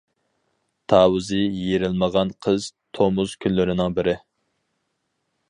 تاۋۇزى 0.93 1.41
يېرىلمىغان 1.41 2.33
قىز 2.47 2.71
تومۇز 2.99 3.37
كۈنلىرىنىڭ 3.47 3.95
بىرى. 4.01 4.19